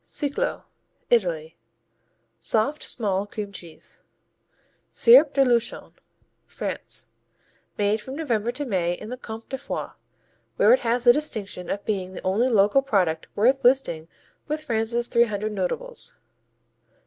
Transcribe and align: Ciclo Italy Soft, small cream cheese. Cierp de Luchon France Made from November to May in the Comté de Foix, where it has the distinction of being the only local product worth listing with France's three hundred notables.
Ciclo 0.03 0.63
Italy 1.11 1.59
Soft, 2.39 2.81
small 2.81 3.27
cream 3.27 3.51
cheese. 3.51 4.01
Cierp 4.91 5.33
de 5.33 5.45
Luchon 5.45 5.93
France 6.47 7.05
Made 7.77 8.01
from 8.01 8.15
November 8.15 8.51
to 8.51 8.65
May 8.65 8.93
in 8.93 9.09
the 9.09 9.17
Comté 9.19 9.49
de 9.49 9.57
Foix, 9.59 9.89
where 10.55 10.73
it 10.73 10.79
has 10.79 11.03
the 11.03 11.13
distinction 11.13 11.69
of 11.69 11.85
being 11.85 12.13
the 12.13 12.21
only 12.23 12.47
local 12.47 12.81
product 12.81 13.27
worth 13.35 13.63
listing 13.63 14.07
with 14.47 14.63
France's 14.63 15.07
three 15.07 15.25
hundred 15.25 15.51
notables. 15.51 16.17